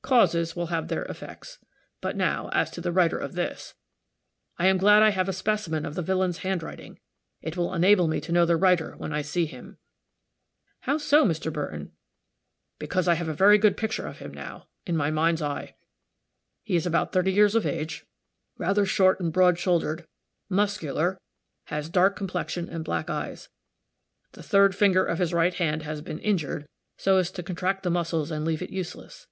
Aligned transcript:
Causes 0.00 0.56
will 0.56 0.68
have 0.68 0.88
their 0.88 1.02
effects. 1.04 1.58
But 2.00 2.16
now, 2.16 2.48
as 2.54 2.70
to 2.70 2.80
the 2.80 2.92
writer 2.92 3.18
of 3.18 3.34
this 3.34 3.74
I 4.58 4.66
am 4.66 4.78
glad 4.78 5.02
I 5.02 5.10
have 5.10 5.28
a 5.28 5.34
specimen 5.34 5.84
of 5.84 5.96
the 5.96 6.00
villain's 6.02 6.38
handwriting; 6.38 6.98
it 7.42 7.58
will 7.58 7.74
enable 7.74 8.08
me 8.08 8.18
to 8.22 8.32
know 8.32 8.46
the 8.46 8.56
writer 8.56 8.94
when 8.96 9.12
I 9.12 9.20
see 9.20 9.44
him." 9.44 9.76
"How 10.80 10.96
so, 10.96 11.26
Mr. 11.26 11.52
Burton?" 11.52 11.92
"Because 12.78 13.06
I 13.06 13.14
have 13.16 13.28
a 13.28 13.34
very 13.34 13.58
good 13.58 13.76
picture 13.76 14.06
of 14.06 14.16
him, 14.16 14.32
now, 14.32 14.68
in 14.86 14.96
my 14.96 15.10
mind's 15.10 15.42
eye. 15.42 15.76
He 16.62 16.74
is 16.74 16.86
about 16.86 17.12
thirty 17.12 17.32
years 17.34 17.54
of 17.54 17.66
age, 17.66 18.06
rather 18.56 18.86
short 18.86 19.20
and 19.20 19.30
broad 19.30 19.58
shouldered, 19.58 20.06
muscular; 20.48 21.20
has 21.64 21.90
dark 21.90 22.16
complexion 22.16 22.66
and 22.70 22.82
black 22.82 23.10
eyes; 23.10 23.50
the 24.32 24.42
third 24.42 24.74
finger 24.74 25.04
of 25.04 25.18
his 25.18 25.34
right 25.34 25.52
hand 25.52 25.82
has 25.82 26.00
been 26.00 26.20
injured, 26.20 26.66
so 26.96 27.18
as 27.18 27.30
to 27.32 27.42
contract 27.42 27.82
the 27.82 27.90
muscles 27.90 28.30
and 28.30 28.46
leave 28.46 28.62
it 28.62 28.70
useless. 28.70 29.26